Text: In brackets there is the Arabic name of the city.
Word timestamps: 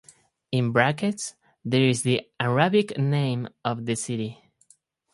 In 0.51 0.71
brackets 0.71 1.35
there 1.63 1.83
is 1.87 2.01
the 2.01 2.27
Arabic 2.39 2.97
name 2.97 3.47
of 3.63 3.85
the 3.85 3.95
city. 3.95 4.41